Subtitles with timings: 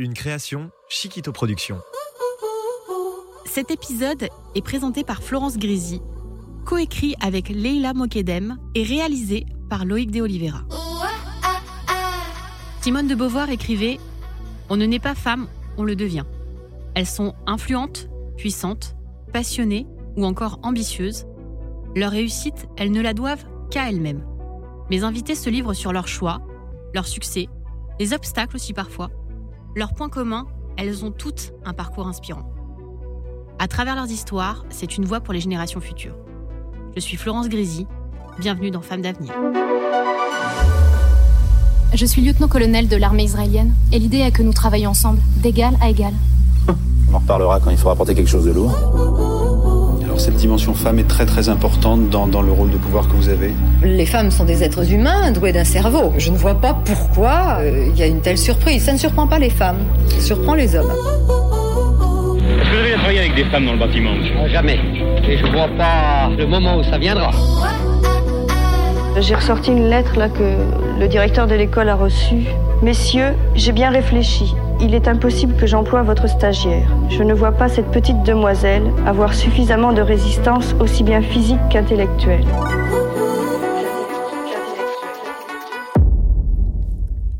[0.00, 1.78] Une création Chiquito Productions.
[3.44, 6.00] Cet épisode est présenté par Florence Grisi,
[6.64, 10.62] coécrit avec Leila Mokedem et réalisé par Loïc de Oliveira.
[12.80, 13.98] Simone de Beauvoir écrivait
[14.70, 16.24] On ne naît pas femme, on le devient.
[16.94, 18.96] Elles sont influentes, puissantes,
[19.34, 21.26] passionnées ou encore ambitieuses.
[21.94, 24.24] Leur réussite, elles ne la doivent qu'à elles-mêmes.
[24.88, 26.40] Mes invités se livrent sur leurs choix,
[26.94, 27.48] leurs succès,
[27.98, 29.10] les obstacles aussi parfois.
[29.76, 32.42] Leurs points communs, elles ont toutes un parcours inspirant.
[33.60, 36.16] À travers leurs histoires, c'est une voix pour les générations futures.
[36.96, 37.86] Je suis Florence Grisi,
[38.40, 39.32] bienvenue dans Femmes d'avenir.
[41.94, 45.88] Je suis lieutenant-colonel de l'armée israélienne et l'idée est que nous travaillions ensemble, d'égal à
[45.88, 46.14] égal.
[47.08, 48.72] On en reparlera quand il faudra porter quelque chose de lourd.
[50.20, 53.30] Cette dimension femme est très très importante dans, dans le rôle de pouvoir que vous
[53.30, 53.54] avez.
[53.82, 56.12] Les femmes sont des êtres humains doués d'un cerveau.
[56.18, 58.84] Je ne vois pas pourquoi euh, il y a une telle surprise.
[58.84, 60.90] Ça ne surprend pas les femmes, ça surprend les hommes.
[60.90, 64.78] Est-ce que vous avez travaillé avec des femmes dans le bâtiment, monsieur Ah, Jamais.
[65.26, 67.30] Et je vois pas le moment où ça viendra.
[69.20, 70.54] J'ai ressorti une lettre là que
[71.00, 72.44] le directeur de l'école a reçue.
[72.82, 74.54] Messieurs, j'ai bien réfléchi.
[74.82, 76.90] Il est impossible que j'emploie votre stagiaire.
[77.10, 82.46] Je ne vois pas cette petite demoiselle avoir suffisamment de résistance aussi bien physique qu'intellectuelle.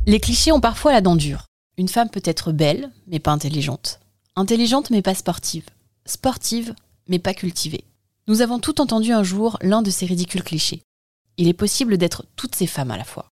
[0.07, 1.47] Les clichés ont parfois la dent dure.
[1.79, 4.01] Une femme peut être belle, mais pas intelligente.
[4.37, 5.65] Intelligente, mais pas sportive.
[6.05, 6.75] Sportive,
[7.09, 7.85] mais pas cultivée.
[8.29, 10.83] Nous avons tout entendu un jour l'un de ces ridicules clichés.
[11.39, 13.31] Il est possible d'être toutes ces femmes à la fois.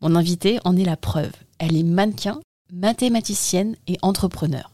[0.00, 1.32] Mon invitée en est la preuve.
[1.58, 2.40] Elle est mannequin,
[2.72, 4.70] mathématicienne et entrepreneur.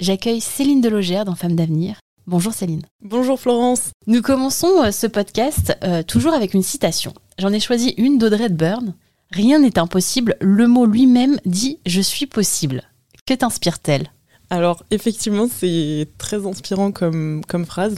[0.00, 2.00] J'accueille Céline Delogère dans Femmes d'avenir.
[2.26, 2.82] Bonjour Céline.
[3.02, 3.90] Bonjour Florence.
[4.06, 7.12] Nous commençons euh, ce podcast euh, toujours avec une citation.
[7.38, 8.94] J'en ai choisi une d'Audrey Hepburn.
[9.30, 12.82] Rien n'est impossible, le mot lui-même dit je suis possible.
[13.26, 14.12] Que t'inspire-t-elle?
[14.50, 17.96] Alors effectivement, c'est très inspirant comme, comme phrase.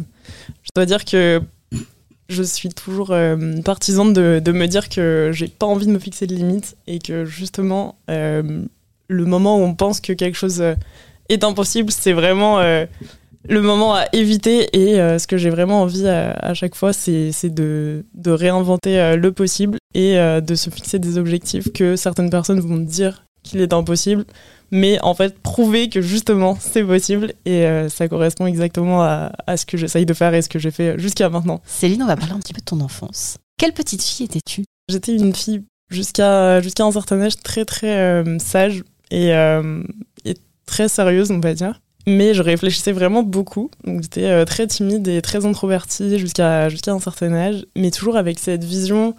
[0.62, 1.42] Je dois dire que
[2.28, 5.98] je suis toujours euh, partisane de, de, me dire que j'ai pas envie de me
[5.98, 8.64] fixer de limites et que justement, euh,
[9.14, 10.74] le moment où on pense que quelque chose euh,
[11.28, 12.86] est impossible, c'est vraiment euh,
[13.48, 14.68] le moment à éviter.
[14.76, 18.98] Et euh, ce que j'ai vraiment envie à, à chaque fois, c'est de, de, réinventer
[18.98, 23.60] euh, le possible et de se fixer des objectifs que certaines personnes vont dire qu'il
[23.60, 24.24] est impossible,
[24.72, 29.66] mais en fait prouver que justement c'est possible et ça correspond exactement à, à ce
[29.66, 31.60] que j'essaye de faire et ce que j'ai fait jusqu'à maintenant.
[31.64, 33.36] Céline, on va parler un petit peu de ton enfance.
[33.56, 34.64] Quelle petite fille étais-tu?
[34.88, 39.82] J'étais une fille jusqu'à jusqu'à un certain âge très très sage et, euh,
[40.24, 40.34] et,
[40.66, 41.80] très sérieuse on va dire.
[42.06, 46.92] Mais je réfléchissais vraiment beaucoup, donc j'étais euh, très timide et très introvertie jusqu'à jusqu'à
[46.92, 49.14] un certain âge, mais toujours avec cette vision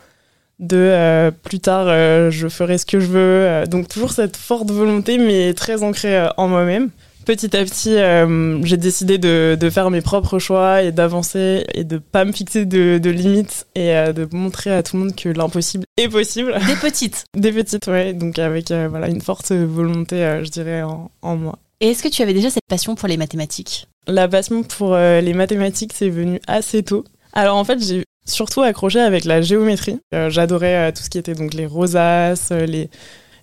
[0.60, 1.88] de euh, plus tard
[2.32, 3.68] je ferai ce que je veux.
[3.68, 6.90] Donc toujours cette forte volonté mais très ancrée en moi-même
[7.26, 11.84] petit à petit euh, j'ai décidé de, de, faire mes propres choix et d'avancer et
[11.84, 15.16] de pas me fixer de, de limites et euh, de montrer à tout le monde
[15.16, 16.58] que l'impossible est possible.
[16.68, 17.26] Des petites.
[17.36, 21.60] Des petites ouais donc avec euh, voilà une forte volonté je dirais en, en moi.
[21.82, 23.88] Et est-ce que tu avais déjà cette passion pour les mathématiques?
[24.08, 27.04] La passion pour les mathématiques c'est venu assez tôt.
[27.34, 30.00] Alors en fait j'ai surtout accroché avec la géométrie.
[30.30, 32.90] J'adorais tout ce qui était donc les rosaces, les,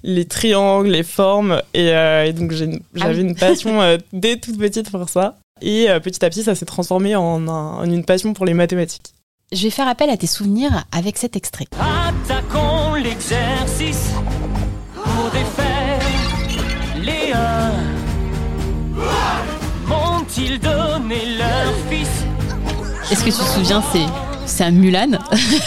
[0.03, 1.61] les triangles, les formes.
[1.75, 3.21] Et, euh, et donc j'avais ah oui.
[3.21, 5.37] une passion euh, dès toute petite pour ça.
[5.61, 8.55] Et euh, petit à petit, ça s'est transformé en, un, en, une passion pour les
[8.55, 9.15] mathématiques.
[9.53, 11.67] Je vais faire appel à tes souvenirs avec cet extrait.
[11.79, 14.11] Attaquons l'exercice
[14.95, 16.01] pour défaire
[17.01, 17.73] les uns.
[19.87, 22.09] M'ont-ils donné leur fils?
[23.11, 25.19] Est-ce que tu te souviens, c'est c'est un Mulan.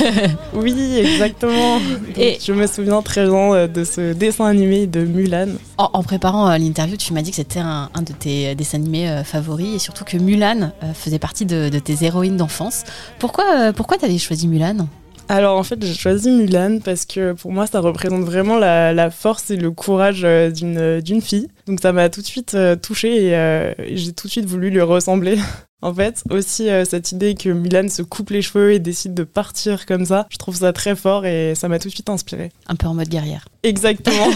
[0.53, 1.79] oui, exactement.
[2.17, 5.47] Et je me souviens très bien euh, de ce dessin animé de Mulan.
[5.77, 8.77] En, en préparant euh, l'interview, tu m'as dit que c'était un, un, de tes dessins
[8.77, 12.83] animés euh, favoris et surtout que Mulan euh, faisait partie de, de tes héroïnes d'enfance.
[13.19, 14.87] Pourquoi, euh, pourquoi t'avais choisi Mulan?
[15.27, 19.09] Alors en fait j'ai choisi Mulan parce que pour moi ça représente vraiment la, la
[19.09, 21.47] force et le courage euh, d'une fille.
[21.67, 24.45] Donc ça m'a tout de suite euh, touchée et, euh, et j'ai tout de suite
[24.45, 25.37] voulu lui ressembler.
[25.85, 29.23] En fait, aussi euh, cette idée que Milan se coupe les cheveux et décide de
[29.23, 32.51] partir comme ça, je trouve ça très fort et ça m'a tout de suite inspiré.
[32.65, 33.47] Un peu en mode guerrière.
[33.61, 34.31] Exactement.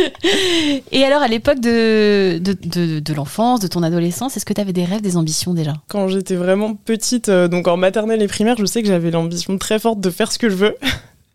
[0.90, 4.60] et alors, à l'époque de, de, de, de l'enfance, de ton adolescence, est-ce que tu
[4.62, 5.74] avais des rêves, des ambitions déjà?
[5.88, 9.58] Quand j'étais vraiment petite, euh, donc en maternelle et primaire, je sais que j'avais l'ambition
[9.58, 10.76] très forte de faire ce que je veux.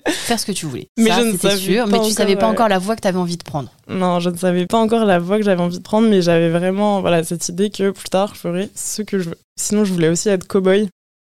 [0.08, 0.88] Faire ce que tu voulais.
[0.98, 2.96] Mais Ça, je ne savais sûr, pas mais tu savais pas encore, encore la voie
[2.96, 3.70] que tu avais envie de prendre.
[3.88, 6.50] Non, je ne savais pas encore la voie que j'avais envie de prendre, mais j'avais
[6.50, 9.38] vraiment voilà, cette idée que plus tard, je ferais ce que je veux.
[9.60, 10.88] Sinon, je voulais aussi être cow-boy.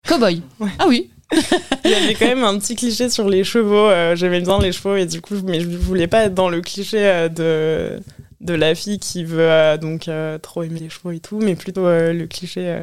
[0.09, 0.43] Cowboy.
[0.79, 1.11] Ah oui.
[1.85, 3.89] Il y avait quand même un petit cliché sur les chevaux.
[3.89, 6.61] euh, J'aimais bien les chevaux et du coup, mais je voulais pas être dans le
[6.61, 8.01] cliché euh, de,
[8.41, 11.55] de la fille qui veut euh, donc euh, trop aimer les chevaux et tout, mais
[11.55, 12.83] plutôt le cliché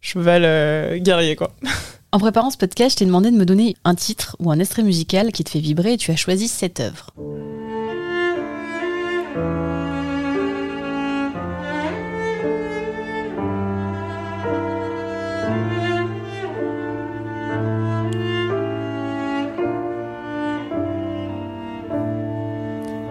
[0.00, 1.54] cheval guerrier, quoi.
[2.14, 4.84] En préparant ce podcast, je t'ai demandé de me donner un titre ou un extrait
[4.84, 7.10] musical qui te fait vibrer et tu as choisi cette œuvre.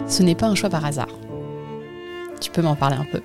[0.07, 1.09] Ce n'est pas un choix par hasard.
[2.39, 3.19] Tu peux m'en parler un peu.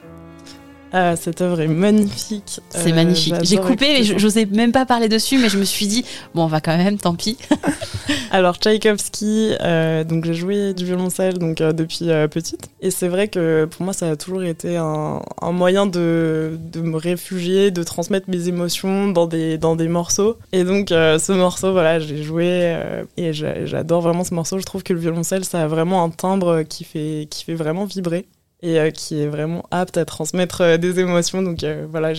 [0.92, 2.60] Ah, cette œuvre est magnifique.
[2.70, 3.34] C'est Euh, magnifique.
[3.42, 6.04] J'ai coupé, mais j'osais même pas parler dessus, mais je me suis dit,
[6.34, 7.36] bon, on va quand même, tant pis.
[8.30, 13.28] Alors Tchaïkovski, euh, donc j'ai joué du violoncelle donc euh, depuis petite et c'est vrai
[13.28, 17.82] que pour moi ça a toujours été un, un moyen de, de me réfugier, de
[17.82, 22.76] transmettre mes émotions dans des dans des morceaux et donc ce morceau voilà j'ai joué
[23.16, 24.58] et j'a- j'adore vraiment ce morceau.
[24.58, 27.84] Je trouve que le violoncelle ça a vraiment un timbre qui fait qui fait vraiment
[27.86, 28.26] vibrer
[28.62, 32.12] et euh, qui est vraiment apte à transmettre euh, des émotions donc euh, voilà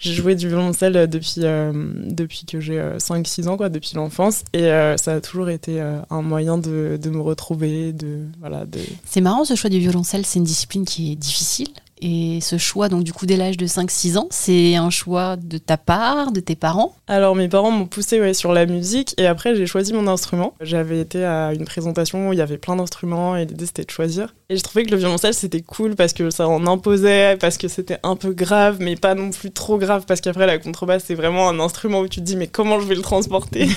[0.00, 1.72] j'ai joué du violoncelle euh, depuis, euh,
[2.06, 4.44] depuis que j'ai euh, 5-6 ans, quoi, depuis l'enfance.
[4.54, 8.80] Et ça a toujours été un moyen de, de me retrouver, de, voilà, de...
[9.04, 11.68] C'est marrant, ce choix du violoncelle, c'est une discipline qui est difficile.
[12.02, 15.58] Et ce choix, donc du coup, dès l'âge de 5-6 ans, c'est un choix de
[15.58, 16.94] ta part, de tes parents?
[17.06, 20.54] Alors mes parents m'ont poussé ouais, sur la musique et après j'ai choisi mon instrument.
[20.60, 23.90] J'avais été à une présentation où il y avait plein d'instruments et l'idée c'était de
[23.90, 24.34] choisir.
[24.48, 27.68] Et je trouvais que le violoncelle c'était cool parce que ça en imposait, parce que
[27.68, 31.14] c'était un peu grave mais pas non plus trop grave parce qu'après la contrebasse c'est
[31.14, 33.68] vraiment un instrument où tu te dis mais comment je vais le transporter?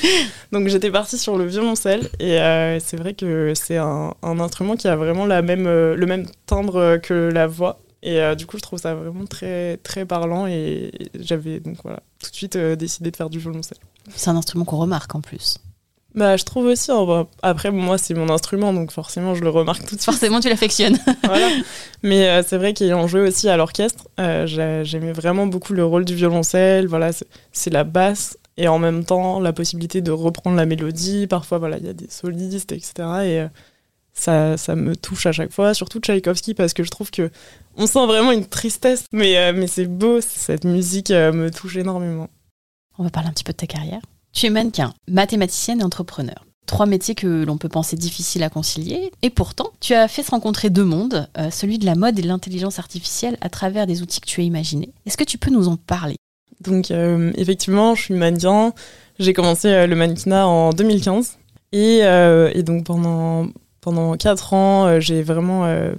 [0.52, 4.76] Donc j'étais partie sur le violoncelle et euh, c'est vrai que c'est un, un instrument
[4.76, 7.69] qui a vraiment la même, euh, le même timbre que la voix.
[8.02, 12.00] Et euh, du coup, je trouve ça vraiment très, très parlant et j'avais donc voilà,
[12.22, 13.78] tout de suite euh, décidé de faire du violoncelle.
[14.14, 15.58] C'est un instrument qu'on remarque en plus.
[16.14, 16.90] Bah, je trouve aussi,
[17.42, 20.02] après, moi, c'est mon instrument, donc forcément, je le remarque tout de suite.
[20.02, 20.98] Forcément, tu l'affectionnes.
[21.24, 21.48] voilà.
[22.02, 26.04] Mais euh, c'est vrai qu'ayant joué aussi à l'orchestre, j'ai- j'aimais vraiment beaucoup le rôle
[26.04, 26.88] du violoncelle.
[26.88, 31.28] Voilà, c'est- la basse et en même temps la possibilité de reprendre la mélodie.
[31.28, 32.92] Parfois, voilà, il y a des solistes, etc.
[33.24, 33.46] Et
[34.12, 37.30] ça, ça me touche à chaque fois, surtout Tchaïkovski, parce que je trouve que
[37.76, 40.20] on sent vraiment une tristesse, mais, euh, mais c'est beau.
[40.20, 42.28] Cette musique euh, me touche énormément.
[42.98, 44.00] On va parler un petit peu de ta carrière.
[44.32, 46.44] Tu es mannequin, mathématicienne et entrepreneur.
[46.66, 49.10] Trois métiers que l'on peut penser difficiles à concilier.
[49.22, 52.22] Et pourtant, tu as fait se rencontrer deux mondes, euh, celui de la mode et
[52.22, 54.92] de l'intelligence artificielle, à travers des outils que tu as imaginés.
[55.06, 56.16] Est-ce que tu peux nous en parler?
[56.60, 58.74] Donc effectivement, je suis mannequin.
[59.18, 61.38] J'ai commencé le mannequinat en 2015
[61.72, 63.46] et, euh, et donc pendant
[63.80, 65.92] pendant quatre ans, euh, j'ai vraiment euh,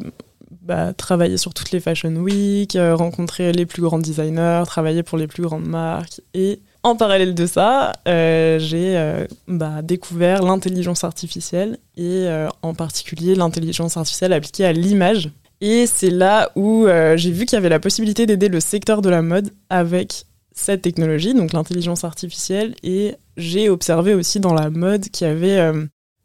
[0.62, 5.18] bah, travaillé sur toutes les Fashion Week, euh, rencontré les plus grands designers, travaillé pour
[5.18, 12.28] les plus grandes marques et en parallèle de ça, j'ai bah, découvert l'intelligence artificielle et
[12.64, 15.30] en particulier l'intelligence artificielle appliquée à l'image.
[15.62, 19.10] Et c'est là où j'ai vu qu'il y avait la possibilité d'aider le secteur de
[19.10, 25.08] la mode avec cette technologie, donc l'intelligence artificielle, et j'ai observé aussi dans la mode
[25.10, 25.72] qu'il y avait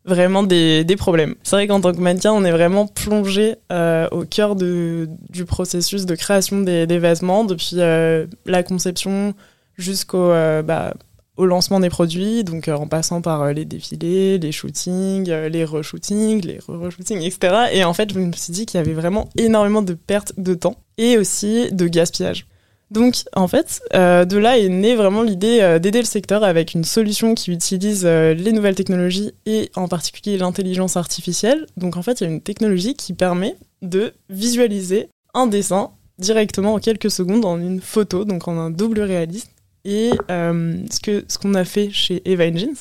[0.06, 1.34] vraiment des, des problèmes.
[1.42, 5.44] C'est vrai qu'en tant que mannequin, on est vraiment plongé euh, au cœur de, du
[5.44, 9.34] processus de création des, des vêtements, depuis euh, la conception
[9.76, 10.94] jusqu'au euh, bah,
[11.36, 16.58] au lancement des produits, donc en passant par les défilés, les shootings, les reshootings, les
[16.58, 17.66] re-reshootings, etc.
[17.72, 20.54] Et en fait, je me suis dit qu'il y avait vraiment énormément de pertes de
[20.54, 22.46] temps et aussi de gaspillage.
[22.90, 26.72] Donc, en fait, euh, de là est née vraiment l'idée euh, d'aider le secteur avec
[26.72, 31.66] une solution qui utilise euh, les nouvelles technologies et en particulier l'intelligence artificielle.
[31.76, 36.74] Donc, en fait, il y a une technologie qui permet de visualiser un dessin directement
[36.74, 39.50] en quelques secondes en une photo, donc en un double réaliste.
[39.84, 42.74] Et ce ce qu'on a fait chez Eva Engines,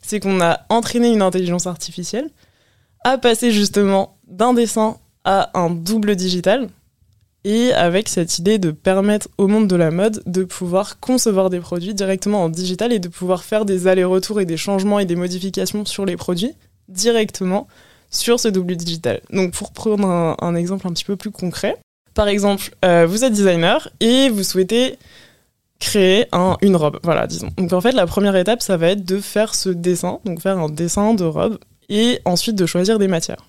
[0.00, 2.30] c'est qu'on a entraîné une intelligence artificielle
[3.02, 6.68] à passer justement d'un dessin à un double digital,
[7.44, 11.60] et avec cette idée de permettre au monde de la mode de pouvoir concevoir des
[11.60, 15.16] produits directement en digital et de pouvoir faire des allers-retours et des changements et des
[15.16, 16.52] modifications sur les produits
[16.88, 17.66] directement
[18.10, 19.20] sur ce double digital.
[19.30, 21.78] Donc pour prendre un, un exemple un petit peu plus concret,
[22.14, 24.98] par exemple, euh, vous êtes designer et vous souhaitez
[25.80, 26.98] créer un, une robe.
[27.02, 27.48] Voilà, disons.
[27.56, 30.58] Donc en fait, la première étape, ça va être de faire ce dessin, donc faire
[30.58, 31.58] un dessin de robe,
[31.88, 33.44] et ensuite de choisir des matières.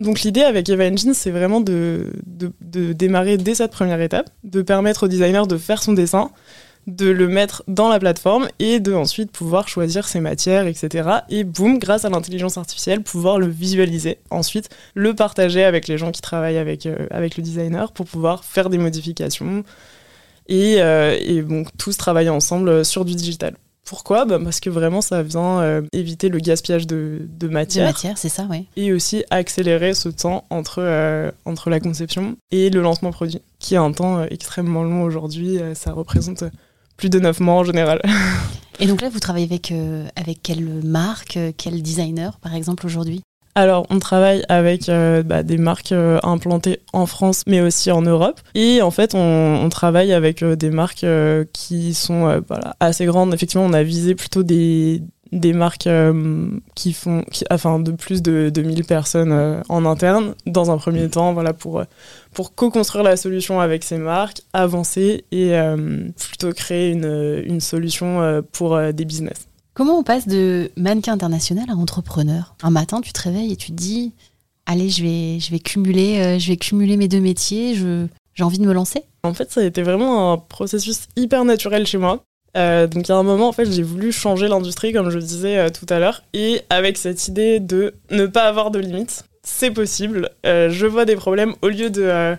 [0.00, 5.06] Donc l'idée avec Eva Engine, c'est vraiment de, démarrer dès cette première étape, de permettre
[5.06, 6.30] au designer de faire son dessin,
[6.86, 11.08] de le mettre dans la plateforme et de ensuite pouvoir choisir ses matières, etc.
[11.30, 14.18] Et boum, grâce à l'intelligence artificielle, pouvoir le visualiser.
[14.30, 18.44] Ensuite, le partager avec les gens qui travaillent avec, euh, avec le designer pour pouvoir
[18.44, 19.64] faire des modifications
[20.46, 21.44] et, euh, et
[21.76, 23.54] tous travailler ensemble sur du digital.
[23.88, 27.86] Pourquoi bah Parce que vraiment, ça vient euh, éviter le gaspillage de, de matière.
[27.86, 28.66] De matière, c'est ça, oui.
[28.76, 33.74] Et aussi accélérer ce temps entre, euh, entre la conception et le lancement produit, qui
[33.74, 35.58] est un temps euh, extrêmement long aujourd'hui.
[35.74, 36.44] Ça représente
[36.98, 38.02] plus de 9 mois en général.
[38.78, 39.72] Et donc là, vous travaillez avec,
[40.14, 43.22] avec quelle marque, quel designer, par exemple, aujourd'hui?
[43.58, 48.02] Alors, on travaille avec euh, bah, des marques euh, implantées en France, mais aussi en
[48.02, 48.40] Europe.
[48.54, 51.04] Et en fait, on, travaille avec euh, des marques
[51.52, 52.40] qui sont
[52.78, 53.34] assez grandes.
[53.34, 55.88] Effectivement, on a visé plutôt des, des marques
[56.76, 61.32] qui font, enfin, de plus de, de 1000 personnes en interne, dans un premier temps,
[61.32, 61.82] voilà, pour,
[62.32, 65.52] pour co-construire la solution avec ces marques, avancer et
[66.28, 69.47] plutôt créer une, une solution pour des business.
[69.78, 72.56] Comment on passe de mannequin international à entrepreneur?
[72.64, 74.12] Un matin, tu te réveilles et tu te dis
[74.66, 78.58] Allez, je vais, je vais, cumuler, euh, je vais cumuler mes deux métiers, j'ai envie
[78.58, 82.24] de me lancer En fait, ça a été vraiment un processus hyper naturel chez moi.
[82.56, 85.20] Euh, donc, il y a un moment, en fait, j'ai voulu changer l'industrie, comme je
[85.20, 89.26] disais euh, tout à l'heure, et avec cette idée de ne pas avoir de limites,
[89.44, 90.30] c'est possible.
[90.42, 92.36] Je vois des problèmes au lieu de.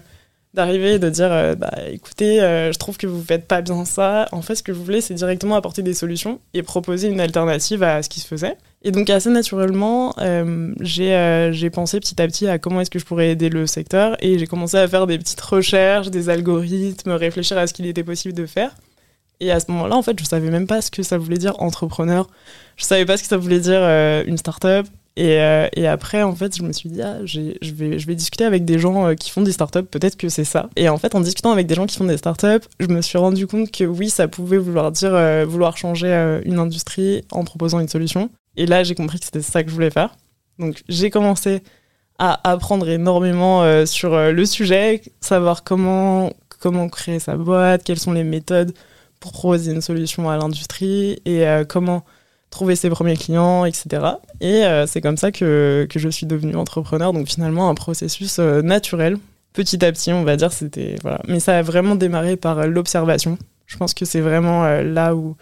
[0.54, 3.86] D'arriver et de dire euh, bah écoutez euh, je trouve que vous faites pas bien
[3.86, 4.28] ça.
[4.32, 7.84] En fait ce que je voulais c'est directement apporter des solutions et proposer une alternative
[7.84, 8.58] à ce qui se faisait.
[8.82, 13.06] Et donc assez naturellement euh, j'ai pensé petit à petit à comment est-ce que je
[13.06, 17.58] pourrais aider le secteur et j'ai commencé à faire des petites recherches des algorithmes réfléchir
[17.58, 18.76] à ce qu'il était possible de faire.
[19.42, 21.62] Et à ce moment-là en fait je savais même pas ce que ça voulait dire
[21.62, 22.28] entrepreneur.
[22.76, 23.82] Je savais pas ce que ça voulait dire
[24.26, 24.88] une start-up
[25.20, 27.42] et, euh, et, après, en fait, je me suis dit, ah, je,
[27.74, 30.70] vais, discuter avec des gens euh, qui font des startups, peut-être que c'est ça.
[30.78, 33.18] Et en fait, en discutant avec des gens qui font des startups, je me suis
[33.18, 37.82] rendu compte que oui, ça pouvait vouloir dire euh, vouloir changer une industrie en proposant
[37.82, 38.30] une solution.
[38.56, 40.16] Et là, j'ai compris que c'était ça que je voulais faire.
[40.58, 41.64] Donc, j'ai commencé
[42.18, 48.24] à apprendre énormément sur le sujet, savoir comment, comment créer sa boîte, quelles sont les
[48.24, 48.74] méthodes
[49.20, 52.06] pour proposer une solution à l'industrie et comment
[52.50, 53.88] trouver ses premiers clients, etc.
[54.42, 57.14] Et euh, c'est comme ça que, que je suis devenue entrepreneur.
[57.14, 59.18] Donc finalement, un processus euh, naturel.
[59.54, 60.96] Petit à petit, on va dire, c'était...
[61.02, 61.22] Voilà.
[61.28, 63.38] Mais ça a vraiment démarré par l'observation.
[63.66, 65.36] Je pense que c'est vraiment euh, là où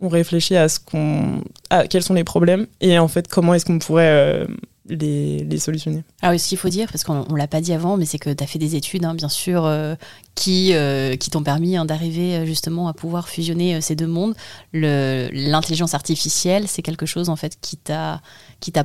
[0.00, 1.42] on réfléchit à, ce qu'on,
[1.88, 4.46] quels sont les problèmes et en fait, comment est-ce qu'on pourrait
[4.88, 6.04] les, les solutionner.
[6.22, 8.30] Alors, ce qu'il faut dire, parce qu'on ne l'a pas dit avant, mais c'est que
[8.30, 9.94] tu as fait des études, hein, bien sûr, euh,
[10.36, 14.06] qui, euh, qui t'ont permis hein, d'arriver euh, justement à pouvoir fusionner euh, ces deux
[14.06, 14.34] mondes.
[14.72, 18.20] L'intelligence artificielle, c'est quelque chose en fait qui t'a,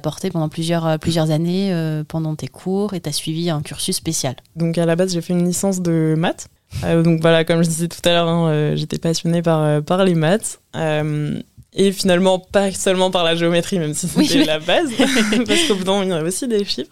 [0.01, 1.75] porté pendant plusieurs, plusieurs années
[2.07, 4.35] pendant tes cours et tu as suivi un cursus spécial.
[4.55, 6.47] Donc à la base, j'ai fait une licence de maths.
[6.83, 10.61] Donc voilà, comme je disais tout à l'heure, hein, j'étais passionnée par, par les maths.
[11.73, 14.89] Et finalement, pas seulement par la géométrie, même si c'était Oui, mais- la base,
[15.47, 16.91] parce qu'au bout d'un moment, il y avait aussi des chiffres.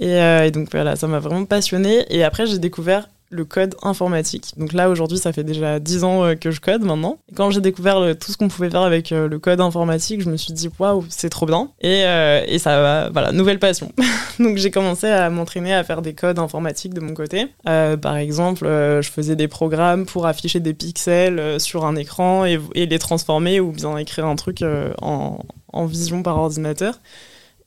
[0.00, 2.04] Et, euh, et donc voilà, ça m'a vraiment passionnée.
[2.10, 4.52] Et après, j'ai découvert le code informatique.
[4.56, 7.18] Donc là, aujourd'hui, ça fait déjà 10 ans euh, que je code maintenant.
[7.30, 10.30] Et quand j'ai découvert tout ce qu'on pouvait faire avec euh, le code informatique, je
[10.30, 11.70] me suis dit, waouh, c'est trop bien.
[11.80, 13.90] Et, euh, et ça va, voilà, nouvelle passion.
[14.38, 17.46] donc j'ai commencé à m'entraîner à faire des codes informatiques de mon côté.
[17.64, 22.98] Par exemple, je faisais des programmes pour afficher des pixels sur un écran et, les
[22.98, 24.62] transformer ou bien écrire un truc
[25.00, 25.38] en,
[25.72, 26.98] en vision par ordinateur.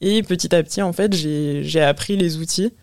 [0.02, 2.74] Et petit à petit, en fait, j'ai appris les outils,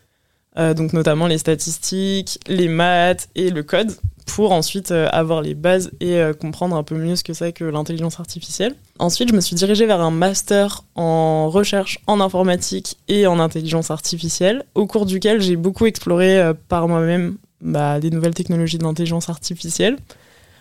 [0.58, 3.92] euh, donc notamment les statistiques, les maths et le code,
[4.26, 7.52] pour ensuite euh, avoir les bases et euh, comprendre un peu mieux ce que c'est
[7.52, 8.74] que l'intelligence artificielle.
[8.98, 13.90] Ensuite, je me suis dirigée vers un master en recherche en informatique et en intelligence
[13.90, 19.96] artificielle, au cours duquel j'ai beaucoup exploré par moi-même bah, des nouvelles technologies d'intelligence artificielle.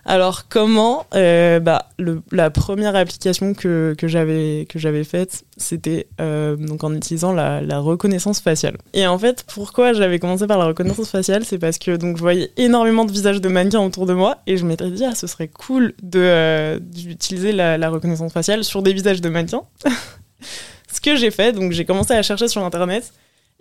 [0.06, 1.90] Alors comment euh, bah,
[2.32, 8.78] La première application que, que j'avais faite, c'était euh, en utilisant la, reconnaissance faciale.
[8.94, 12.52] Et en fait, pourquoi j'avais commencé par la reconnaissance faciale, c'est parce que je voyais
[12.58, 15.48] énormément de visages de mannequins autour de moi et je m'étais dit ah ce serait
[15.48, 19.64] cool de euh, d'utiliser la, la reconnaissance faciale sur des visages de mannequins.
[20.92, 23.12] ce que j'ai fait, donc j'ai commencé à chercher sur internet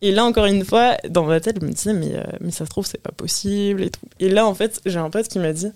[0.02, 2.64] Et là, encore une fois, dans ma tête, je me disais, mais, euh, mais ça
[2.64, 4.00] se trouve, c'est pas possible et tout.
[4.19, 5.71] Et là, en fait, j'ai un pote qui m'a dit,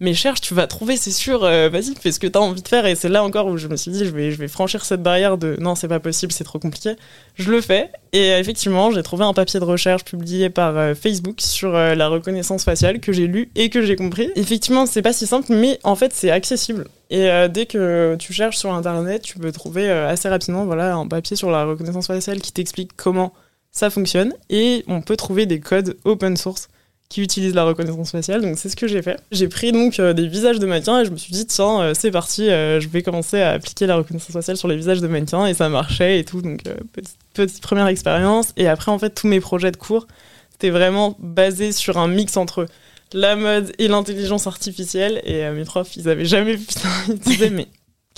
[0.00, 2.62] mais cherche, tu vas trouver, c'est sûr, euh, vas-y, fais ce que tu as envie
[2.62, 2.86] de faire.
[2.86, 5.02] Et c'est là encore où je me suis dit, je vais, je vais franchir cette
[5.02, 6.94] barrière de non, c'est pas possible, c'est trop compliqué.
[7.36, 7.90] Je le fais.
[8.12, 12.08] Et euh, effectivement, j'ai trouvé un papier de recherche publié par euh, Facebook sur la
[12.08, 14.30] reconnaissance faciale que j'ai lu et que j'ai compris.
[14.36, 16.86] Effectivement, c'est pas si simple, mais en fait, c'est accessible.
[17.10, 21.36] Et dès que tu cherches sur Internet, tu peux trouver assez rapidement voilà, un papier
[21.36, 23.32] sur la reconnaissance faciale qui t'explique comment
[23.78, 24.34] ça fonctionne.
[24.50, 26.68] Et on peut trouver des codes open source
[27.08, 28.42] qui utilisent la reconnaissance faciale.
[28.42, 29.18] Donc c'est ce que j'ai fait.
[29.32, 31.94] J'ai pris donc euh, des visages de mannequins et je me suis dit tiens euh,
[31.94, 35.08] c'est parti, euh, je vais commencer à appliquer la reconnaissance faciale sur les visages de
[35.08, 36.42] mannequins et ça marchait et tout.
[36.42, 38.52] Donc petite, petite première expérience.
[38.56, 40.06] Et après en fait tous mes projets de cours
[40.52, 42.66] c'était vraiment basé sur un mix entre
[43.14, 45.22] la mode et l'intelligence artificielle.
[45.24, 46.88] Et mes profs ils avaient jamais vu ça.
[47.08, 47.68] Ils disaient mais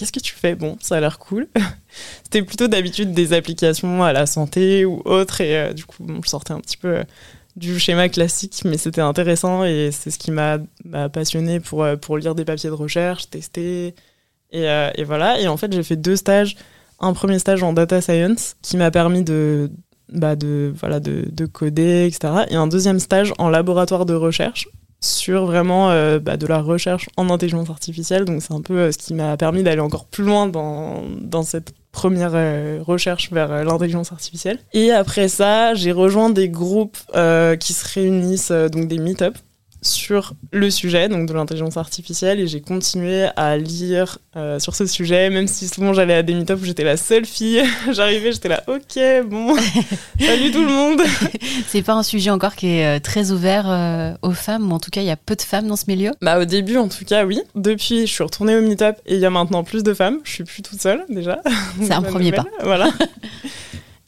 [0.00, 0.54] qu'est-ce que tu fais?
[0.54, 1.46] Bon, ça a l'air cool.
[2.24, 5.42] C'était plutôt d'habitude des applications à la santé ou autres.
[5.42, 7.04] Et euh, du coup, je sortais un petit peu euh,
[7.56, 10.58] du schéma classique, mais c'était intéressant et c'est ce qui m'a
[11.12, 13.94] passionné pour, euh, pour lire des papiers de recherche, tester.
[14.52, 15.38] Et, voilà.
[15.38, 16.56] Et en fait, j'ai fait deux stages.
[16.98, 19.70] Un premier stage en data science qui m'a permis de,
[20.10, 22.44] bah de, voilà, de coder, etc.
[22.50, 24.66] Et un deuxième stage en laboratoire de recherche
[25.00, 28.24] sur vraiment euh, bah, de la recherche en intelligence artificielle.
[28.24, 31.42] Donc c'est un peu euh, ce qui m'a permis d'aller encore plus loin dans, dans
[31.42, 34.58] cette première euh, recherche vers l'intelligence artificielle.
[34.72, 36.98] Et après ça, j'ai rejoint des groupes
[37.60, 39.36] qui se réunissent, donc des meet-up,
[39.82, 44.86] sur le sujet, donc de l'intelligence artificielle, et j'ai continué à lire euh, sur ce
[44.86, 47.62] sujet, même si souvent j'allais à des meet-up où j'étais la seule fille.
[47.90, 49.56] J'arrivais, j'étais là, ok, bon,
[50.20, 51.00] salut tout le monde.
[51.66, 54.80] C'est pas un sujet encore qui est euh, très ouvert euh, aux femmes, ou en
[54.80, 56.12] tout cas il y a peu de femmes dans ce milieu?
[56.20, 57.40] Bah au début en tout cas oui.
[57.54, 60.18] Depuis je suis retournée au meet-up et il y a maintenant plus de femmes.
[60.24, 61.40] Je suis plus toute seule déjà.
[61.80, 62.46] C'est un premier pas.
[62.62, 62.90] Voilà.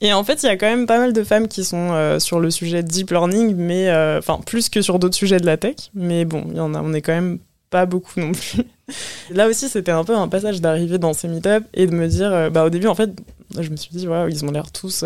[0.02, 2.18] Et en fait il y a quand même pas mal de femmes qui sont euh,
[2.18, 5.56] sur le sujet deep learning, mais euh, enfin plus que sur d'autres sujets de la
[5.56, 5.76] tech.
[5.94, 7.38] Mais bon il y en a, on est quand même
[7.70, 8.64] pas beaucoup non plus.
[9.30, 12.32] Là aussi c'était un peu un passage d'arriver dans ces meet-up et de me dire
[12.32, 13.10] euh, bah au début en fait
[13.56, 15.04] je me suis dit ouais ils ont l'air tous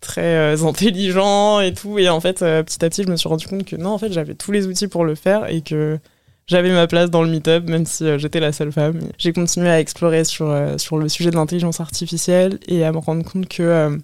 [0.00, 3.64] très intelligents et tout et en fait petit à petit je me suis rendu compte
[3.64, 5.98] que non en fait j'avais tous les outils pour le faire et que
[6.46, 9.00] j'avais ma place dans le meet-up, même si j'étais la seule femme.
[9.18, 13.24] J'ai continué à explorer sur, sur le sujet de l'intelligence artificielle et à me rendre
[13.24, 13.98] compte que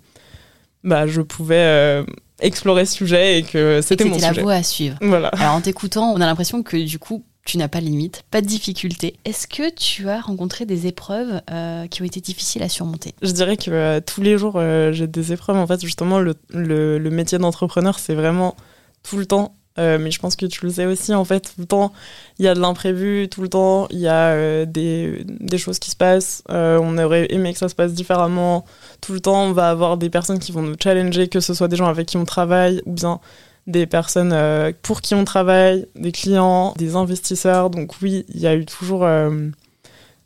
[0.87, 2.05] bah, je pouvais euh,
[2.41, 4.43] explorer ce sujet et que c'était mon C'était la sujet.
[4.43, 4.97] voie à suivre.
[5.03, 5.29] Voilà.
[5.29, 8.41] Alors en t'écoutant, on a l'impression que du coup, tu n'as pas de limite, pas
[8.41, 9.15] de difficulté.
[9.25, 13.15] Est-ce que tu as rencontré des épreuves euh, qui ont été difficiles à surmonter?
[13.23, 15.57] Je dirais que euh, tous les jours, euh, j'ai des épreuves.
[15.57, 18.57] En fait, justement, le, le, le métier d'entrepreneur, c'est vraiment
[19.05, 19.55] tout le temps.
[19.79, 21.93] Euh, mais je pense que tu le sais aussi, en fait, tout le temps,
[22.39, 25.79] il y a de l'imprévu, tout le temps, il y a euh, des, des choses
[25.79, 26.43] qui se passent.
[26.51, 28.65] euh, on aurait aimé que ça se passe différemment.
[29.01, 31.69] Tout le temps, on va avoir des personnes qui vont nous challenger, que ce soit
[31.69, 33.21] des gens avec qui on travaille ou bien
[33.67, 34.35] des personnes
[34.83, 37.71] pour qui on travaille, des clients, des investisseurs.
[37.71, 39.05] Donc oui, il y a eu toujours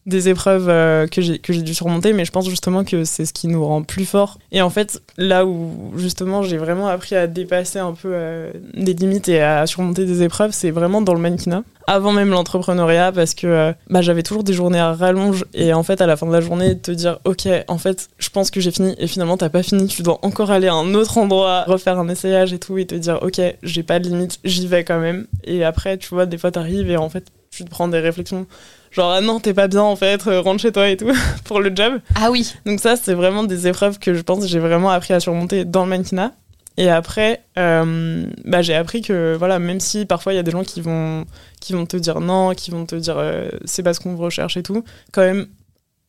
[0.06, 3.48] des épreuves euh, que j'ai dû surmonter, mais je pense justement que c'est ce qui
[3.48, 4.38] nous rend plus forts.
[4.50, 8.94] Et en fait, là où justement j'ai vraiment appris à dépasser un peu euh, des
[8.94, 11.62] limites et à surmonter des épreuves, c'est vraiment dans le mannequinat.
[11.86, 15.82] Avant même l'entrepreneuriat, parce que euh, bah, j'avais toujours des journées à rallonge et en
[15.82, 18.60] fait à la fin de la journée te dire ok en fait je pense que
[18.60, 21.64] j'ai fini et finalement t'as pas fini, tu dois encore aller à un autre endroit,
[21.66, 24.84] refaire un essayage et tout et te dire ok j'ai pas de limite, j'y vais
[24.84, 25.26] quand même.
[25.44, 28.46] Et après tu vois des fois t'arrives et en fait tu te prends des réflexions
[28.90, 31.12] genre ah non t'es pas bien en fait euh, rentre chez toi et tout
[31.44, 32.00] pour le job.
[32.14, 32.54] Ah oui.
[32.66, 35.64] Donc ça c'est vraiment des épreuves que je pense que j'ai vraiment appris à surmonter
[35.64, 36.32] dans le mannequinat.
[36.76, 40.50] Et après euh, bah, j'ai appris que voilà même si parfois il y a des
[40.50, 41.26] gens qui vont
[41.60, 44.56] qui vont te dire non qui vont te dire euh, c'est pas ce qu'on recherche
[44.56, 45.46] et tout quand même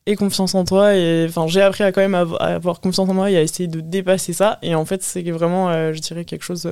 [0.06, 3.30] aie confiance en toi et enfin j'ai appris à quand même avoir, confiance en moi
[3.30, 4.58] et à essayer de dépasser ça.
[4.62, 6.70] Et en fait c'est vraiment euh, je dirais quelque chose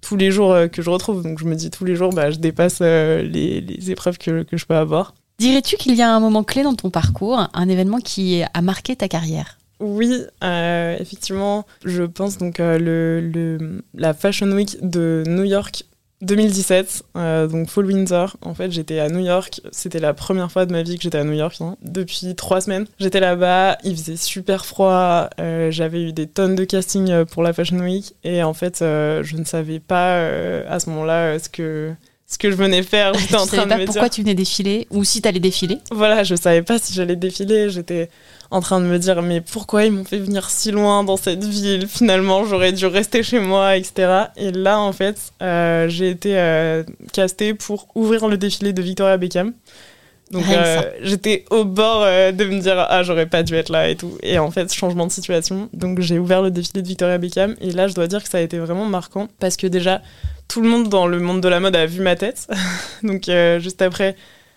[0.00, 1.22] tous les jours que je retrouve.
[1.22, 4.56] Donc je me dis tous les jours bah, je dépasse les, les épreuves que, que
[4.56, 7.98] je peux avoir Dirais-tu qu'il y a un moment clé dans ton parcours, un événement
[7.98, 9.58] qui a marqué ta carrière?
[9.80, 15.84] Oui, euh, effectivement, je pense donc euh, la Fashion Week de New York
[16.22, 18.26] 2017, euh, donc Fall Winter.
[18.40, 19.60] En fait, j'étais à New York.
[19.72, 22.60] C'était la première fois de ma vie que j'étais à New York hein, depuis trois
[22.60, 22.86] semaines.
[22.98, 25.28] J'étais là-bas, il faisait super froid.
[25.38, 29.36] J'avais eu des tonnes de casting euh, pour la Fashion Week et en fait, je
[29.36, 30.16] ne savais pas
[30.66, 31.92] à ce moment-là ce que
[32.34, 33.14] ce que je venais faire.
[33.14, 34.10] J'étais en savais train de pas me pourquoi dire.
[34.10, 37.70] tu venais défiler ou si t'allais défiler Voilà, je savais pas si j'allais défiler.
[37.70, 38.10] J'étais
[38.50, 41.44] en train de me dire, mais pourquoi ils m'ont fait venir si loin dans cette
[41.44, 41.86] ville?
[41.86, 44.24] Finalement, j'aurais dû rester chez moi, etc.
[44.36, 49.16] Et là, en fait, euh, j'ai été euh, castée pour ouvrir le défilé de Victoria
[49.16, 49.52] Beckham.
[50.30, 53.88] Donc euh, j'étais au bord euh, de me dire ah j'aurais pas dû être là
[53.88, 54.16] et tout.
[54.22, 55.68] Et en fait changement de situation.
[55.72, 58.38] Donc j'ai ouvert le défilé de Victoria Beckham et là je dois dire que ça
[58.38, 60.00] a été vraiment marquant parce que déjà
[60.48, 62.48] tout le monde dans le monde de la mode a vu ma tête.
[63.02, 64.16] Donc euh, juste après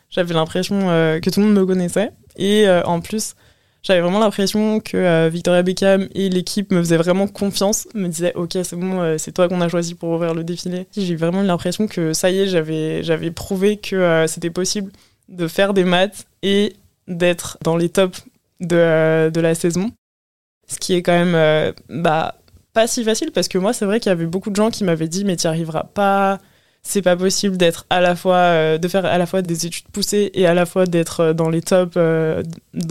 [0.10, 3.36] j'avais l'impression que tout le monde me connaissait et en plus
[3.84, 8.52] j'avais vraiment l'impression que Victoria Beckham et l'équipe me faisaient vraiment confiance, me disaient ok
[8.64, 10.88] c'est bon c'est toi qu'on a choisi pour ouvrir le défilé.
[10.96, 14.94] J'ai vraiment eu l'impression que ça y est j'avais j'avais prouvé que c'était possible
[15.30, 16.76] de faire des maths et
[17.08, 18.26] d'être dans les tops
[18.60, 19.92] de, euh, de, la saison.
[20.68, 22.36] Ce qui est quand même euh, bah,
[22.74, 24.84] pas si facile parce que moi, c'est vrai qu'il y avait beaucoup de gens qui
[24.84, 26.40] m'avaient dit, mais tu n'y arriveras pas,
[26.88, 29.88] c'est pas possible d'être à la fois euh, de faire à la fois des études
[29.92, 32.42] poussées et à la fois d'être euh, dans les tops euh,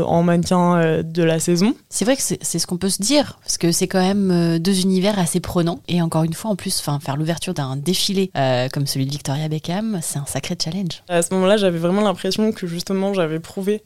[0.00, 1.74] en mannequin de la saison.
[1.88, 4.80] C'est vrai que c'est ce qu'on peut se dire parce que c'est quand même deux
[4.80, 8.30] univers assez prenants et encore une fois en plus enfin faire l'ouverture d'un défilé
[8.72, 11.02] comme celui de Victoria Beckham, c'est un sacré challenge.
[11.09, 13.82] À ce moment-là, j'avais vraiment l'impression que justement j'avais prouvé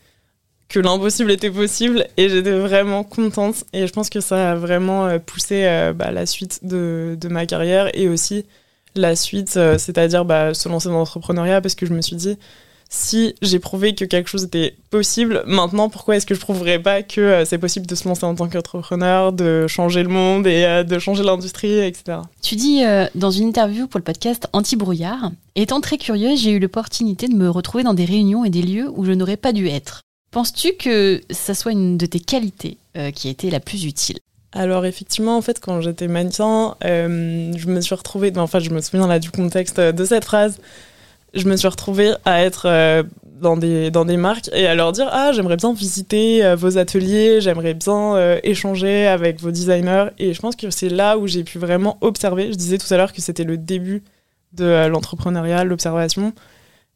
[0.69, 5.19] que l'impossible était possible et j'étais vraiment contente et je pense que ça a vraiment
[5.19, 8.45] poussé bah, la suite de, de ma carrière et aussi
[8.95, 12.37] la suite, euh, c'est-à-dire bah, se lancer dans l'entrepreneuriat, parce que je me suis dit,
[12.89, 17.03] si j'ai prouvé que quelque chose était possible, maintenant pourquoi est-ce que je prouverais pas
[17.03, 20.65] que euh, c'est possible de se lancer en tant qu'entrepreneur, de changer le monde et
[20.65, 22.19] euh, de changer l'industrie, etc.
[22.43, 22.83] Tu dis
[23.15, 27.49] dans une interview pour le podcast Anti-brouillard, étant très curieuse, j'ai eu l'opportunité de me
[27.49, 30.03] retrouver dans des réunions et des lieux où je n'aurais pas dû être.
[30.33, 32.77] Penses-tu que ça soit une de tes qualités
[33.15, 34.19] qui a été la plus utile?
[34.53, 38.81] Alors effectivement, en fait, quand j'étais mannequin, euh, je me suis retrouvée, enfin je me
[38.81, 40.59] souviens là du contexte de cette phrase,
[41.35, 44.91] je me suis retrouvée à être euh, dans, des, dans des marques et à leur
[44.91, 50.35] dire ah j'aimerais bien visiter euh, vos ateliers, j'aimerais bien échanger avec vos designers et
[50.35, 52.51] je pense que c'est là où j'ai pu vraiment observer.
[52.51, 54.03] Je disais tout à l'heure que c'était le début
[54.53, 56.33] de l'entrepreneuriat, l'observation.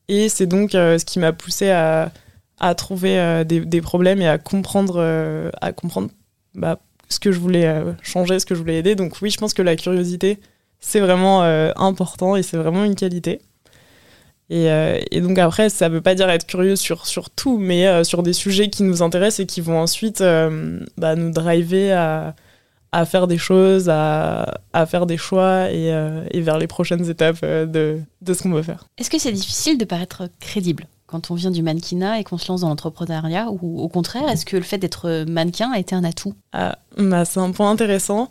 [0.08, 2.10] Et c'est donc ce qui m'a poussé à,
[2.58, 5.00] à trouver des, des, problèmes et à comprendre,
[5.60, 6.08] à comprendre
[6.54, 8.94] bah, ce que je voulais euh, changer, ce que je voulais aider.
[8.94, 10.38] Donc oui, je pense que la curiosité,
[10.80, 13.40] c'est vraiment euh, important et c'est vraiment une qualité.
[14.50, 18.04] Et, euh, donc après, ça ne veut pas dire être curieux sur, sur tout, mais
[18.04, 20.22] sur des sujets qui nous intéressent et qui vont ensuite
[20.98, 21.92] bah, nous driver
[22.92, 25.88] à, faire des choses, à, à faire des choix et,
[26.30, 28.84] et, vers les prochaines étapes de, de ce qu'on veut faire.
[28.98, 30.86] Est-ce que c'est difficile de paraître crédible?
[31.14, 34.44] Quand on vient du mannequinat et qu'on se lance dans l'entrepreneuriat Ou au contraire, est-ce
[34.44, 36.34] que le fait d'être mannequin a été un atout?
[36.52, 38.30] Ah, bah, C'est un point intéressant.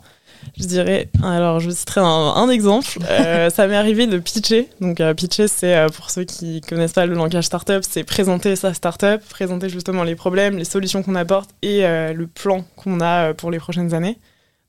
[0.58, 2.98] Je dirais, alors je citerai un, exemple.
[3.14, 4.68] Euh, ça m'est arrivé de pitcher.
[4.80, 8.56] Donc, euh, pitcher, c'est euh, pour ceux qui connaissent pas le langage startup, c'est présenter
[8.56, 13.32] sa startup, présenter justement les problèmes, les solutions qu'on apporte et le plan qu'on a
[13.34, 14.18] pour les prochaines années.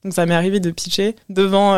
[0.04, 1.73] Donc, ça m'est arrivé de pitcher devant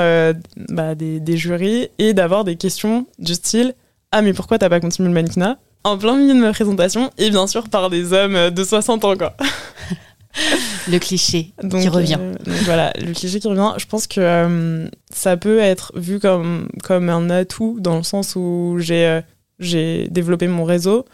[0.70, 3.74] bah, des, des, jurys et d'avoir des questions du style
[4.12, 5.58] Ah, mais pourquoi t'as pas continué le mannequinat?
[5.88, 9.16] En plein milieu de ma présentation et bien sûr par des hommes de 60 ans
[9.16, 9.36] quoi.
[10.90, 12.18] le cliché qui revient.
[12.20, 13.74] Euh, voilà, le cliché qui revient.
[13.78, 18.36] Je pense que euh, ça peut être vu comme, comme un atout dans le sens
[18.36, 19.22] où j'ai euh,
[19.60, 21.06] j'ai développé mon réseau,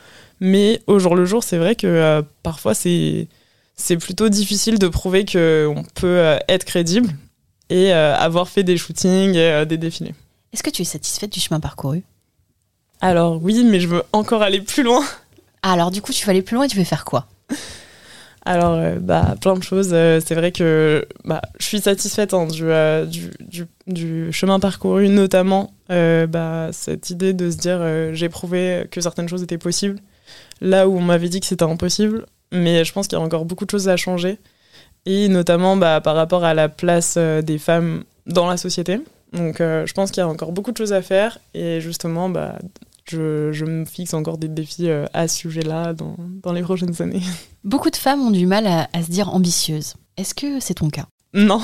[0.42, 3.30] mais au jour le jour, c'est vrai que parfois c'est
[3.76, 7.10] c'est plutôt difficile de prouver qu'on peut être crédible
[7.70, 10.14] et avoir fait des shootings et des défilés.
[10.52, 12.04] Est-ce que tu es satisfaite du chemin parcouru?
[13.04, 15.04] Alors oui, mais je veux encore aller plus loin.
[15.62, 17.28] Ah, alors du coup, tu vas aller plus loin et tu veux faire quoi?
[18.46, 19.90] Alors, euh, bah, plein de choses.
[19.92, 25.74] Euh, c'est vrai que bah, je suis satisfaite hein, euh, du, du, chemin parcouru, notamment
[25.90, 27.82] bah, cette idée de se dire
[28.14, 30.00] j'ai prouvé que certaines choses étaient possibles,
[30.62, 32.26] là où on m'avait dit que c'était impossible.
[32.54, 34.40] Mais je pense qu'il y a encore beaucoup de choses à changer,
[35.06, 39.02] et notamment bah, par rapport à la place des femmes dans la société.
[39.34, 42.60] Donc, je pense qu'il y a encore beaucoup de choses à faire, et justement, bah,
[43.10, 47.22] je, me fixe encore des défis euh, à ce sujet-là dans, dans, les prochaines années.
[47.64, 49.96] Beaucoup de femmes ont du mal à, se dire ambitieuses.
[50.18, 51.06] Est-ce que c'est ton cas?
[51.34, 51.62] Non.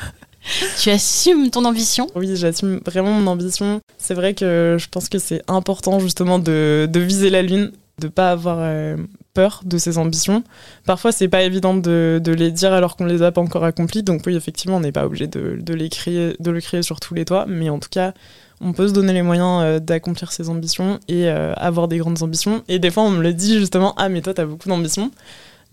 [0.82, 2.08] tu assumes ton ambition?
[2.14, 3.80] Oui, j'assume vraiment mon ambition.
[3.98, 8.08] C'est vrai que je pense que c'est important justement de, de, viser la lune, de
[8.08, 8.96] pas avoir euh,
[9.34, 10.42] peur de ses ambitions.
[10.86, 14.02] Parfois, c'est pas évident de, de, les dire alors qu'on les a pas encore accomplies.
[14.02, 17.00] Donc oui, effectivement, on n'est pas obligé de, de, les crier, de le crier sur
[17.00, 17.44] tous les toits.
[17.46, 18.14] Mais en tout cas,
[18.60, 22.22] on peut se donner les moyens euh, d'accomplir ses ambitions et euh, avoir des grandes
[22.22, 22.62] ambitions.
[22.68, 25.10] Et des fois, on me le dit justement Ah, mais toi, t'as beaucoup d'ambitions.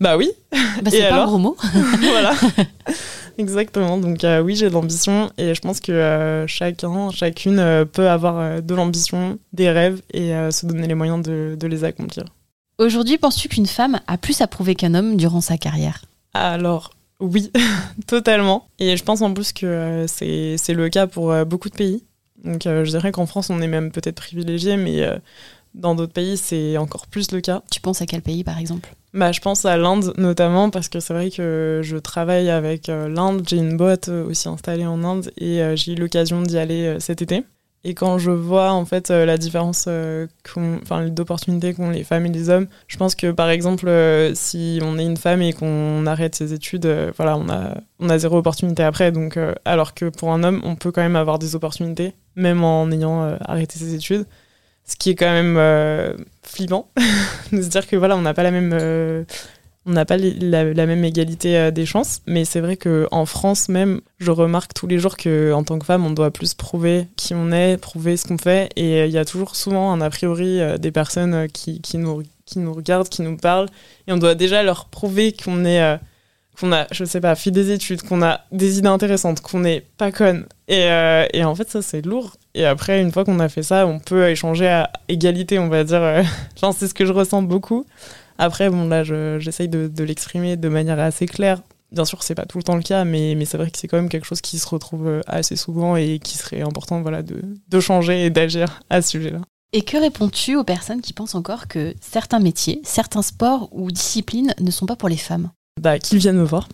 [0.00, 0.30] Bah oui.
[0.52, 0.58] Bah,
[0.90, 1.56] c'est pas un gros mot.
[2.00, 2.34] voilà.
[3.38, 3.98] Exactement.
[3.98, 8.74] Donc, euh, oui, j'ai de l'ambition et je pense que chacun, chacune peut avoir de
[8.74, 12.24] l'ambition, des rêves et se donner les moyens de, de les accomplir.
[12.78, 16.04] Aujourd'hui, penses-tu qu'une femme a plus à prouver qu'un homme durant sa carrière?
[16.32, 17.50] Alors, oui,
[18.06, 18.68] totalement.
[18.78, 22.04] Et je pense en plus que c'est le cas pour beaucoup de pays.
[22.44, 25.16] Donc euh, je dirais qu'en France, on est même peut-être privilégié, mais euh,
[25.74, 27.62] dans d'autres pays, c'est encore plus le cas.
[27.70, 28.94] Tu penses à quel pays, par exemple?
[29.12, 33.08] Bah, je pense à l'Inde notamment parce que c'est vrai que je travaille avec euh,
[33.08, 33.42] l'Inde.
[33.48, 37.44] J'ai une boîte aussi installée en Inde et j'ai eu l'occasion d'y aller cet été.
[37.84, 39.88] Et quand je vois en fait la différence
[40.56, 43.90] enfin, d'opportunités qu'ont les femmes et les hommes, je pense que par exemple
[44.34, 48.18] si on est une femme et qu'on arrête ses études, voilà, on a, on a
[48.18, 49.12] zéro opportunité après.
[49.12, 52.90] Donc, alors que pour un homme, on peut quand même avoir des opportunités, même en
[52.90, 54.24] ayant arrêté ses études
[54.86, 56.90] ce qui est quand même euh, flippant
[57.52, 59.24] de se dire que voilà on n'a pas la même euh,
[59.86, 63.68] on n'a pas la, même égalité euh, des chances mais c'est vrai que en France
[63.68, 67.06] même je remarque tous les jours que en tant que femme on doit plus prouver
[67.16, 70.10] qui on est prouver ce qu'on fait et il y a toujours souvent un a
[70.10, 73.68] priori des personnes qui, qui, nous qui nous regardent qui nous parlent
[74.06, 75.98] et on doit déjà leur prouver qu'on est
[76.58, 79.84] qu'on a, je sais pas, fait des études, qu'on a des idées intéressantes, qu'on n'est
[79.98, 80.46] pas conne.
[80.68, 82.36] Et, euh, et, en fait, ça, c'est lourd.
[82.54, 85.84] Et après, une fois qu'on a fait ça, on peut échanger à égalité, on va
[85.84, 86.00] dire.
[86.56, 87.86] Enfin, c'est ce que je ressens beaucoup.
[88.38, 91.62] Après, bon, là, j'essaye de, l'exprimer de manière assez claire.
[91.92, 93.96] Bien sûr, c'est pas tout le temps le cas, mais, c'est vrai que c'est quand
[93.96, 97.80] même quelque chose qui se retrouve euh, assez souvent et qui serait important voilà, de
[97.80, 99.40] changer et d'agir à ce sujet-là.
[99.76, 104.54] Et que réponds-tu aux personnes qui pensent encore que certains métiers, certains sports ou disciplines
[104.60, 105.50] ne sont pas pour les femmes?
[105.80, 106.68] Bah, qu'ils viennent me voir.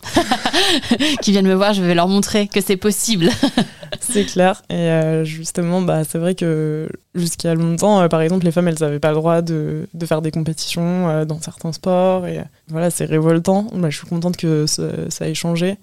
[1.21, 3.29] qu'ils viennent me voir, je vais leur montrer que c'est possible.
[3.99, 4.61] c'est clair.
[4.69, 8.77] Et euh, justement, bah, c'est vrai que jusqu'à longtemps, euh, par exemple, les femmes, elles
[8.79, 12.27] n'avaient pas le droit de, de faire des compétitions euh, dans certains sports.
[12.27, 13.67] Et voilà, c'est révoltant.
[13.73, 15.77] Bah, je suis contente que ça, ait changé.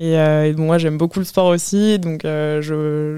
[0.00, 1.98] Et, et bon, moi, j'aime beaucoup le sport aussi.
[1.98, 2.60] Donc, je,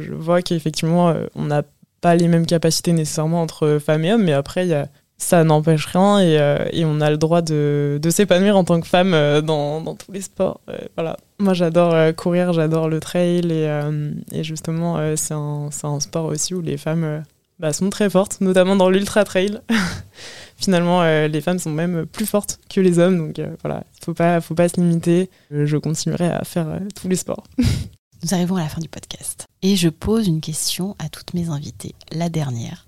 [0.00, 1.62] je, vois qu'effectivement, on n'a
[2.00, 4.24] pas les mêmes capacités nécessairement entre femmes et hommes.
[4.24, 7.40] Mais après, il y a ça n'empêche rien et, euh, et, on a le droit
[7.42, 10.60] de, s'épanouir en tant que femme euh, dans, tous les sports.
[10.68, 11.16] Euh, voilà.
[11.38, 16.76] Moi, j'adore courir, j'adore le trail et, justement, c'est un, un, sport aussi où les
[16.76, 17.22] femmes
[17.58, 19.60] bah, sont très fortes, notamment dans l'ultra trail.
[20.56, 24.40] Finalement, les femmes sont même plus fortes que les hommes, donc voilà, il faut pas,
[24.40, 25.28] faut pas se limiter.
[25.50, 27.44] Je continuerai à faire tous les sports.
[27.58, 31.48] Nous arrivons à la fin du podcast et je pose une question à toutes mes
[31.48, 32.86] invitées, la dernière.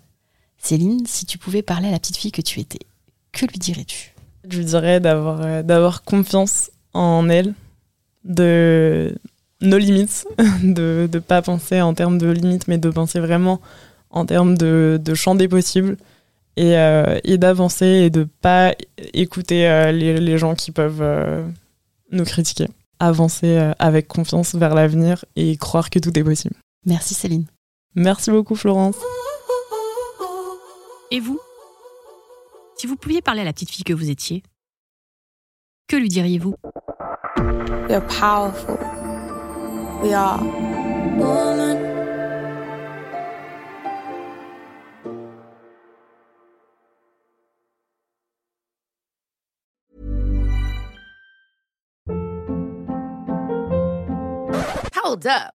[0.58, 2.80] Céline, si tu pouvais parler à la petite fille que tu étais,
[3.32, 4.14] que lui dirais-tu?
[4.48, 7.54] Je lui dirais d'avoir, euh, d'avoir confiance en elle,
[8.24, 9.14] de
[9.60, 10.26] nos limites,
[10.62, 13.60] de ne pas penser en termes de limites, mais de penser vraiment
[14.10, 15.96] en termes de, de champ des possibles
[16.56, 18.74] et, euh, et d'avancer et de pas
[19.12, 21.04] écouter euh, les, les, gens qui peuvent
[22.12, 22.68] nous critiquer.
[22.98, 26.54] Avancer avec confiance vers l'avenir et croire que tout est possible.
[26.86, 27.44] Merci Céline.
[27.94, 28.96] Merci beaucoup Florence.
[31.10, 31.40] Et vous?
[32.76, 34.42] Si vous pouviez parler à la petite fille que vous étiez,
[35.88, 36.54] que lui diriez-vous?
[37.88, 38.76] Are powerful.
[40.02, 40.42] We are
[41.16, 41.94] woman.
[54.92, 55.54] Hold up.